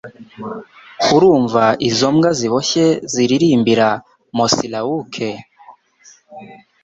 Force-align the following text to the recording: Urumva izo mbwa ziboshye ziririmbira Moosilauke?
Urumva 1.15 1.63
izo 1.89 2.07
mbwa 2.13 2.29
ziboshye 2.39 2.85
ziririmbira 3.11 3.87
Moosilauke? 4.35 5.29